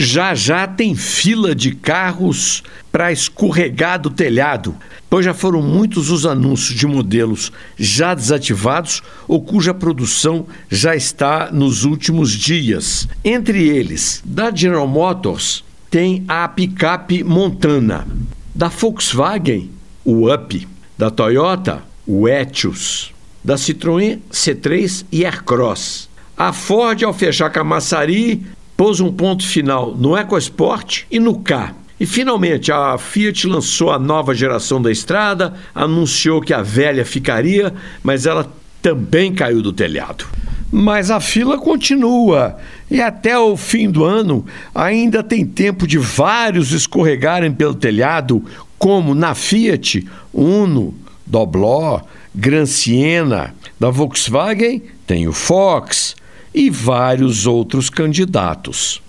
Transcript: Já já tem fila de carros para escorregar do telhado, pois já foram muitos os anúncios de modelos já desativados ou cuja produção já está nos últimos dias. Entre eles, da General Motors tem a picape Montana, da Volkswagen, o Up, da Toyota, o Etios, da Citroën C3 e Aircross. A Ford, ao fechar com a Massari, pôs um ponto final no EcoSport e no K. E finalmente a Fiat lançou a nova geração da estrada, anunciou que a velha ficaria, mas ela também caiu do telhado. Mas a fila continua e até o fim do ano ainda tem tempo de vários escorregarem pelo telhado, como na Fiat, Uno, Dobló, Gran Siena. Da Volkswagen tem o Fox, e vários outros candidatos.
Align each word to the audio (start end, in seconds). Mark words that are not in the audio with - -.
Já 0.00 0.32
já 0.32 0.64
tem 0.64 0.94
fila 0.94 1.56
de 1.56 1.72
carros 1.74 2.62
para 2.92 3.10
escorregar 3.10 4.00
do 4.00 4.08
telhado, 4.08 4.76
pois 5.10 5.24
já 5.24 5.34
foram 5.34 5.60
muitos 5.60 6.08
os 6.08 6.24
anúncios 6.24 6.78
de 6.78 6.86
modelos 6.86 7.50
já 7.76 8.14
desativados 8.14 9.02
ou 9.26 9.42
cuja 9.42 9.74
produção 9.74 10.46
já 10.70 10.94
está 10.94 11.50
nos 11.50 11.82
últimos 11.82 12.30
dias. 12.30 13.08
Entre 13.24 13.66
eles, 13.66 14.22
da 14.24 14.54
General 14.54 14.86
Motors 14.86 15.64
tem 15.90 16.24
a 16.28 16.46
picape 16.46 17.24
Montana, 17.24 18.06
da 18.54 18.68
Volkswagen, 18.68 19.68
o 20.04 20.32
Up, 20.32 20.68
da 20.96 21.10
Toyota, 21.10 21.82
o 22.06 22.28
Etios, 22.28 23.12
da 23.42 23.56
Citroën 23.56 24.20
C3 24.30 25.04
e 25.10 25.24
Aircross. 25.24 26.08
A 26.36 26.52
Ford, 26.52 27.02
ao 27.02 27.12
fechar 27.12 27.52
com 27.52 27.58
a 27.58 27.64
Massari, 27.64 28.46
pôs 28.78 29.00
um 29.00 29.12
ponto 29.12 29.44
final 29.44 29.92
no 29.96 30.16
EcoSport 30.16 31.02
e 31.10 31.18
no 31.18 31.40
K. 31.40 31.74
E 31.98 32.06
finalmente 32.06 32.70
a 32.70 32.96
Fiat 32.96 33.44
lançou 33.44 33.90
a 33.90 33.98
nova 33.98 34.32
geração 34.32 34.80
da 34.80 34.88
estrada, 34.88 35.52
anunciou 35.74 36.40
que 36.40 36.54
a 36.54 36.62
velha 36.62 37.04
ficaria, 37.04 37.74
mas 38.04 38.24
ela 38.24 38.48
também 38.80 39.34
caiu 39.34 39.60
do 39.60 39.72
telhado. 39.72 40.24
Mas 40.70 41.10
a 41.10 41.18
fila 41.18 41.58
continua 41.58 42.56
e 42.88 43.02
até 43.02 43.36
o 43.36 43.56
fim 43.56 43.90
do 43.90 44.04
ano 44.04 44.46
ainda 44.72 45.24
tem 45.24 45.44
tempo 45.44 45.84
de 45.84 45.98
vários 45.98 46.70
escorregarem 46.70 47.50
pelo 47.50 47.74
telhado, 47.74 48.44
como 48.78 49.12
na 49.12 49.34
Fiat, 49.34 50.06
Uno, 50.32 50.94
Dobló, 51.26 52.02
Gran 52.32 52.64
Siena. 52.64 53.52
Da 53.80 53.90
Volkswagen 53.90 54.84
tem 55.04 55.26
o 55.26 55.32
Fox, 55.32 56.14
e 56.54 56.70
vários 56.70 57.46
outros 57.46 57.90
candidatos. 57.90 59.02